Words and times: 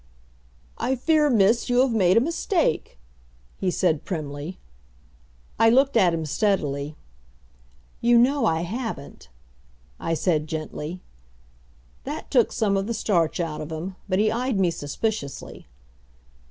"I 0.79 0.95
fear, 0.95 1.29
Miss, 1.29 1.69
you 1.69 1.81
have 1.81 1.91
made 1.93 2.17
a 2.17 2.21
mistake," 2.21 2.97
he 3.59 3.69
said 3.69 4.03
primly. 4.03 4.57
I 5.59 5.69
looked 5.69 5.95
at 5.95 6.11
him 6.11 6.25
steadily. 6.25 6.95
"You 8.01 8.17
know 8.17 8.47
I 8.47 8.61
haven't," 8.61 9.29
I 9.99 10.15
said 10.15 10.47
gently. 10.47 11.01
That 12.03 12.31
took 12.31 12.51
some 12.51 12.77
of 12.77 12.87
the 12.87 12.95
starch 12.95 13.39
out 13.39 13.61
of 13.61 13.71
him, 13.71 13.95
but 14.09 14.17
he 14.17 14.31
eyed 14.31 14.59
me 14.59 14.71
suspiciously. 14.71 15.67